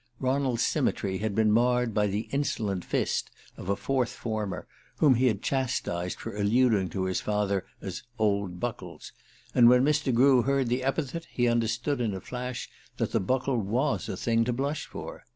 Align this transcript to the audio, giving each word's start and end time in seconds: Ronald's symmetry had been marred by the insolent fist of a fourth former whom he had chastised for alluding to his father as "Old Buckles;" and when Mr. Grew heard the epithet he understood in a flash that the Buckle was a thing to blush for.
Ronald's 0.19 0.63
symmetry 0.63 1.19
had 1.19 1.35
been 1.35 1.51
marred 1.51 1.93
by 1.93 2.07
the 2.07 2.21
insolent 2.31 2.83
fist 2.83 3.29
of 3.55 3.69
a 3.69 3.75
fourth 3.75 4.09
former 4.11 4.65
whom 4.97 5.13
he 5.13 5.27
had 5.27 5.43
chastised 5.43 6.19
for 6.19 6.35
alluding 6.35 6.89
to 6.89 7.03
his 7.05 7.21
father 7.21 7.67
as 7.83 8.01
"Old 8.17 8.59
Buckles;" 8.59 9.11
and 9.53 9.69
when 9.69 9.85
Mr. 9.85 10.11
Grew 10.11 10.41
heard 10.41 10.69
the 10.69 10.83
epithet 10.83 11.25
he 11.29 11.47
understood 11.47 12.01
in 12.01 12.15
a 12.15 12.19
flash 12.19 12.67
that 12.97 13.11
the 13.11 13.19
Buckle 13.19 13.57
was 13.59 14.09
a 14.09 14.17
thing 14.17 14.43
to 14.45 14.51
blush 14.51 14.87
for. 14.87 15.23